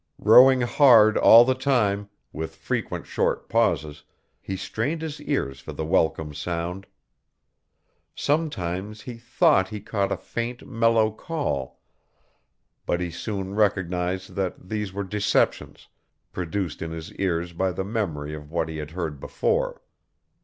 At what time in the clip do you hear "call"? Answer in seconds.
11.11-11.79